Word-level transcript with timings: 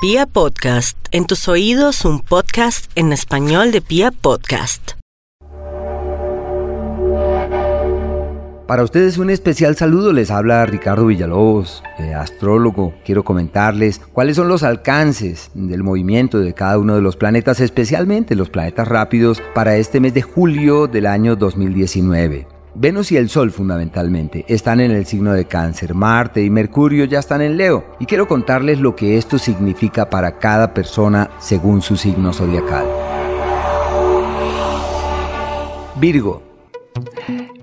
Pia 0.00 0.26
Podcast, 0.26 0.96
en 1.10 1.26
tus 1.26 1.48
oídos 1.48 2.04
un 2.04 2.20
podcast 2.20 2.88
en 2.94 3.12
español 3.12 3.72
de 3.72 3.80
Pia 3.80 4.12
Podcast. 4.12 4.92
Para 8.68 8.84
ustedes 8.84 9.18
un 9.18 9.30
especial 9.30 9.74
saludo, 9.74 10.12
les 10.12 10.30
habla 10.30 10.64
Ricardo 10.66 11.06
Villalobos, 11.06 11.82
eh, 11.98 12.14
astrólogo. 12.14 12.94
Quiero 13.04 13.24
comentarles 13.24 13.98
cuáles 14.12 14.36
son 14.36 14.46
los 14.46 14.62
alcances 14.62 15.50
del 15.54 15.82
movimiento 15.82 16.38
de 16.38 16.54
cada 16.54 16.78
uno 16.78 16.94
de 16.94 17.02
los 17.02 17.16
planetas, 17.16 17.58
especialmente 17.58 18.36
los 18.36 18.50
planetas 18.50 18.86
rápidos, 18.86 19.42
para 19.52 19.78
este 19.78 19.98
mes 19.98 20.14
de 20.14 20.22
julio 20.22 20.86
del 20.86 21.06
año 21.06 21.34
2019. 21.34 22.57
Venus 22.74 23.10
y 23.12 23.16
el 23.16 23.28
Sol 23.28 23.50
fundamentalmente 23.50 24.44
están 24.48 24.80
en 24.80 24.90
el 24.90 25.06
signo 25.06 25.32
de 25.32 25.46
cáncer, 25.46 25.94
Marte 25.94 26.42
y 26.42 26.50
Mercurio 26.50 27.04
ya 27.06 27.18
están 27.18 27.40
en 27.40 27.56
Leo 27.56 27.96
y 27.98 28.06
quiero 28.06 28.28
contarles 28.28 28.78
lo 28.78 28.94
que 28.94 29.16
esto 29.16 29.38
significa 29.38 30.10
para 30.10 30.38
cada 30.38 30.74
persona 30.74 31.30
según 31.38 31.82
su 31.82 31.96
signo 31.96 32.32
zodiacal. 32.32 32.86
Virgo. 35.96 36.42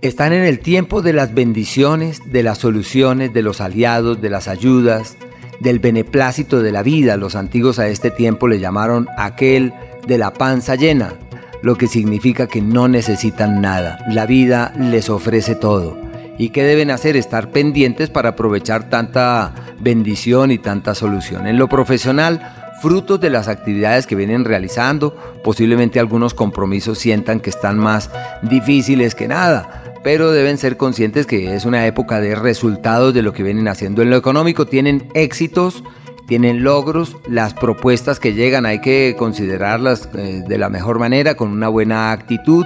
Están 0.00 0.32
en 0.32 0.42
el 0.44 0.60
tiempo 0.60 1.02
de 1.02 1.12
las 1.12 1.34
bendiciones, 1.34 2.20
de 2.30 2.42
las 2.42 2.58
soluciones, 2.58 3.32
de 3.32 3.42
los 3.42 3.60
aliados, 3.60 4.20
de 4.20 4.30
las 4.30 4.48
ayudas, 4.48 5.16
del 5.60 5.78
beneplácito 5.78 6.60
de 6.60 6.72
la 6.72 6.82
vida. 6.82 7.16
Los 7.16 7.36
antiguos 7.36 7.78
a 7.78 7.88
este 7.88 8.10
tiempo 8.10 8.48
le 8.48 8.60
llamaron 8.60 9.08
aquel 9.16 9.72
de 10.06 10.18
la 10.18 10.32
panza 10.32 10.74
llena 10.74 11.14
lo 11.64 11.76
que 11.76 11.86
significa 11.86 12.46
que 12.46 12.60
no 12.60 12.88
necesitan 12.88 13.62
nada. 13.62 13.98
La 14.10 14.26
vida 14.26 14.74
les 14.78 15.08
ofrece 15.08 15.54
todo. 15.54 15.96
¿Y 16.36 16.50
qué 16.50 16.62
deben 16.62 16.90
hacer? 16.90 17.16
Estar 17.16 17.52
pendientes 17.52 18.10
para 18.10 18.30
aprovechar 18.30 18.90
tanta 18.90 19.54
bendición 19.80 20.50
y 20.50 20.58
tanta 20.58 20.94
solución. 20.94 21.46
En 21.46 21.56
lo 21.56 21.66
profesional, 21.70 22.74
frutos 22.82 23.18
de 23.18 23.30
las 23.30 23.48
actividades 23.48 24.06
que 24.06 24.14
vienen 24.14 24.44
realizando, 24.44 25.16
posiblemente 25.42 25.98
algunos 25.98 26.34
compromisos 26.34 26.98
sientan 26.98 27.40
que 27.40 27.48
están 27.48 27.78
más 27.78 28.10
difíciles 28.42 29.14
que 29.14 29.26
nada, 29.26 29.84
pero 30.04 30.32
deben 30.32 30.58
ser 30.58 30.76
conscientes 30.76 31.24
que 31.24 31.54
es 31.56 31.64
una 31.64 31.86
época 31.86 32.20
de 32.20 32.34
resultados 32.34 33.14
de 33.14 33.22
lo 33.22 33.32
que 33.32 33.42
vienen 33.42 33.68
haciendo. 33.68 34.02
En 34.02 34.10
lo 34.10 34.16
económico 34.16 34.66
tienen 34.66 35.08
éxitos, 35.14 35.82
tienen 36.26 36.64
logros, 36.64 37.16
las 37.28 37.54
propuestas 37.54 38.18
que 38.18 38.34
llegan 38.34 38.66
hay 38.66 38.80
que 38.80 39.14
considerarlas 39.18 40.08
eh, 40.14 40.42
de 40.46 40.58
la 40.58 40.68
mejor 40.68 40.98
manera, 40.98 41.36
con 41.36 41.50
una 41.50 41.68
buena 41.68 42.12
actitud. 42.12 42.64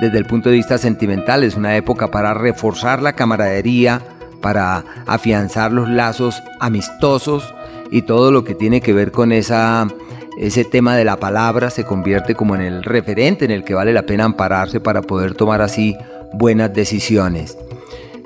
Desde 0.00 0.18
el 0.18 0.26
punto 0.26 0.50
de 0.50 0.56
vista 0.56 0.78
sentimental 0.78 1.44
es 1.44 1.54
una 1.54 1.76
época 1.76 2.10
para 2.10 2.34
reforzar 2.34 3.00
la 3.00 3.14
camaradería, 3.14 4.02
para 4.40 4.84
afianzar 5.06 5.72
los 5.72 5.88
lazos 5.88 6.42
amistosos 6.60 7.54
y 7.90 8.02
todo 8.02 8.30
lo 8.30 8.44
que 8.44 8.54
tiene 8.54 8.80
que 8.80 8.92
ver 8.92 9.12
con 9.12 9.32
esa, 9.32 9.86
ese 10.38 10.64
tema 10.64 10.96
de 10.96 11.04
la 11.04 11.18
palabra 11.18 11.70
se 11.70 11.84
convierte 11.84 12.34
como 12.34 12.54
en 12.54 12.62
el 12.62 12.82
referente 12.82 13.44
en 13.44 13.52
el 13.52 13.64
que 13.64 13.74
vale 13.74 13.92
la 13.92 14.02
pena 14.02 14.24
ampararse 14.24 14.80
para 14.80 15.02
poder 15.02 15.34
tomar 15.34 15.62
así 15.62 15.96
buenas 16.32 16.72
decisiones. 16.72 17.56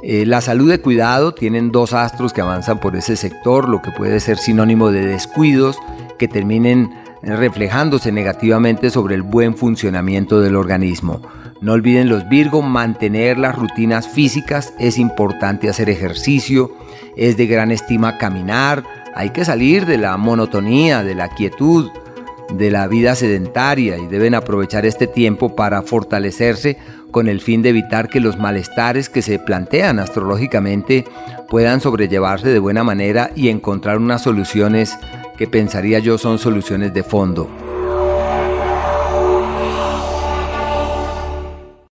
Eh, 0.08 0.24
la 0.24 0.40
salud 0.40 0.70
de 0.70 0.80
cuidado 0.80 1.34
tienen 1.34 1.72
dos 1.72 1.92
astros 1.92 2.32
que 2.32 2.40
avanzan 2.40 2.78
por 2.78 2.94
ese 2.94 3.16
sector, 3.16 3.68
lo 3.68 3.82
que 3.82 3.90
puede 3.90 4.20
ser 4.20 4.38
sinónimo 4.38 4.92
de 4.92 5.04
descuidos 5.04 5.78
que 6.16 6.28
terminen 6.28 6.94
reflejándose 7.22 8.12
negativamente 8.12 8.90
sobre 8.90 9.16
el 9.16 9.22
buen 9.22 9.56
funcionamiento 9.56 10.40
del 10.40 10.54
organismo. 10.54 11.22
No 11.60 11.72
olviden 11.72 12.08
los 12.08 12.28
Virgo, 12.28 12.62
mantener 12.62 13.36
las 13.36 13.56
rutinas 13.56 14.06
físicas, 14.06 14.72
es 14.78 14.96
importante 14.96 15.68
hacer 15.68 15.90
ejercicio, 15.90 16.70
es 17.16 17.36
de 17.36 17.48
gran 17.48 17.72
estima 17.72 18.16
caminar, 18.16 18.84
hay 19.12 19.30
que 19.30 19.44
salir 19.44 19.86
de 19.86 19.98
la 19.98 20.16
monotonía, 20.18 21.02
de 21.02 21.16
la 21.16 21.30
quietud, 21.30 21.90
de 22.50 22.70
la 22.70 22.86
vida 22.86 23.14
sedentaria 23.14 23.98
y 23.98 24.06
deben 24.06 24.34
aprovechar 24.34 24.86
este 24.86 25.06
tiempo 25.06 25.56
para 25.56 25.82
fortalecerse 25.82 26.78
con 27.10 27.28
el 27.28 27.40
fin 27.40 27.62
de 27.62 27.70
evitar 27.70 28.08
que 28.08 28.20
los 28.20 28.38
malestares 28.38 29.08
que 29.08 29.22
se 29.22 29.38
plantean 29.38 29.98
astrológicamente 29.98 31.04
puedan 31.48 31.80
sobrellevarse 31.80 32.48
de 32.48 32.58
buena 32.58 32.84
manera 32.84 33.30
y 33.34 33.48
encontrar 33.48 33.98
unas 33.98 34.22
soluciones 34.22 34.98
que 35.38 35.46
pensaría 35.46 35.98
yo 35.98 36.18
son 36.18 36.38
soluciones 36.38 36.92
de 36.92 37.02
fondo. 37.02 37.65